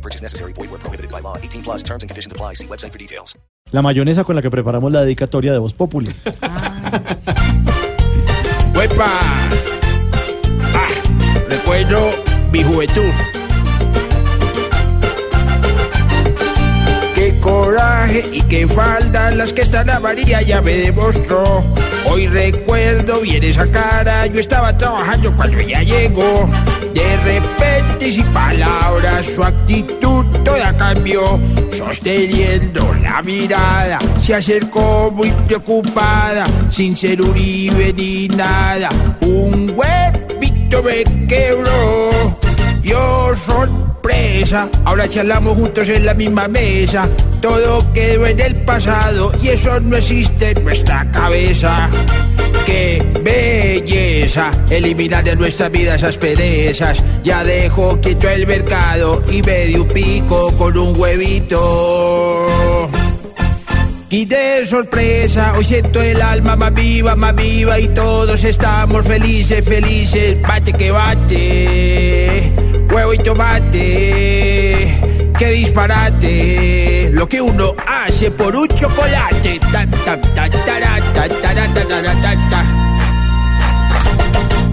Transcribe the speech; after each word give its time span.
No 0.00 0.02
purchase 0.02 0.22
necessary. 0.22 0.52
Void 0.54 0.70
where 0.70 0.78
prohibited 0.80 1.10
by 1.10 1.20
law. 1.20 1.36
18 1.36 1.62
plus 1.62 1.82
terms 1.82 2.02
and 2.02 2.08
conditions 2.08 2.32
apply. 2.32 2.54
See 2.54 2.66
website 2.66 2.92
for 2.92 2.98
details. 2.98 3.38
La 3.70 3.82
mayonesa 3.82 4.24
con 4.24 4.34
la 4.34 4.40
que 4.40 4.50
preparamos 4.50 4.90
la 4.90 5.02
dedicatoria 5.02 5.52
de 5.52 5.58
Voz 5.58 5.74
Populi. 5.74 6.08
¡Huepa! 8.74 9.20
Ah, 10.74 10.88
recuerdo 11.48 12.10
mi 12.50 12.62
juventud. 12.64 13.39
Y 18.32 18.42
qué 18.42 18.66
falda 18.66 19.30
las 19.30 19.52
que 19.52 19.62
esta 19.62 19.84
María 20.00 20.42
ya 20.42 20.60
me 20.60 20.74
demostró. 20.74 21.64
Hoy 22.06 22.26
recuerdo 22.26 23.20
bien 23.20 23.44
esa 23.44 23.66
cara, 23.70 24.26
yo 24.26 24.40
estaba 24.40 24.76
trabajando 24.76 25.34
cuando 25.36 25.58
ella 25.58 25.82
llegó. 25.82 26.48
De 26.94 27.16
repente 27.18 28.10
sin 28.10 28.26
palabras 28.26 29.26
su 29.26 29.42
actitud 29.42 30.24
toda 30.44 30.76
cambió. 30.76 31.38
Sosteniendo 31.70 32.92
la 33.02 33.22
mirada, 33.22 33.98
se 34.20 34.34
acercó 34.34 35.10
muy 35.10 35.30
preocupada, 35.46 36.44
sin 36.68 36.96
ser 36.96 37.20
Uribe 37.20 37.92
ni 37.92 38.28
nada. 38.28 38.88
Un 39.20 39.74
huevito 39.76 40.82
me 40.82 41.04
quebró. 41.26 42.38
Yo 42.82 43.34
sorpresa, 44.10 44.68
ahora 44.84 45.08
charlamos 45.08 45.56
juntos 45.56 45.88
en 45.88 46.04
la 46.04 46.14
misma 46.14 46.48
mesa. 46.48 47.08
Todo 47.40 47.92
quedó 47.92 48.26
en 48.26 48.40
el 48.40 48.56
pasado 48.56 49.32
y 49.40 49.48
eso 49.48 49.78
no 49.80 49.96
existe 49.96 50.50
en 50.50 50.64
nuestra 50.64 51.10
cabeza. 51.10 51.88
¡Qué 52.66 53.04
belleza! 53.22 54.50
Eliminar 54.68 55.22
de 55.24 55.36
nuestra 55.36 55.68
vida 55.68 55.94
esas 55.94 56.18
perezas. 56.18 57.02
Ya 57.22 57.44
dejo 57.44 58.00
quieto 58.00 58.28
el 58.28 58.46
mercado 58.46 59.22
y 59.30 59.42
me 59.42 59.66
di 59.66 59.76
un 59.76 59.88
pico 59.88 60.52
con 60.56 60.76
un 60.76 60.98
huevito. 60.98 62.88
Y 64.12 64.24
de 64.24 64.66
sorpresa, 64.66 65.54
hoy 65.56 65.64
siento 65.64 66.02
el 66.02 66.20
alma 66.20 66.56
más 66.56 66.74
viva, 66.74 67.14
más 67.14 67.32
viva 67.36 67.78
y 67.78 67.86
todos 67.88 68.42
estamos 68.42 69.06
felices, 69.06 69.64
felices. 69.64 70.36
Bate 70.42 70.72
que 70.72 70.90
bate, 70.90 72.52
huevo 72.90 73.14
y 73.14 73.18
tomate, 73.18 75.00
qué 75.38 75.46
disparate. 75.52 77.10
Lo 77.12 77.28
que 77.28 77.40
uno 77.40 77.74
hace 77.86 78.30
por 78.30 78.54
un 78.54 78.68
chocolate. 78.68 79.60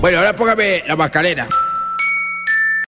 Bueno, 0.00 0.18
ahora 0.18 0.36
póngame 0.36 0.84
la 0.86 0.96
mascarera. 0.96 1.48